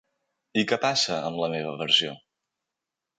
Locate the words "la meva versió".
1.43-2.15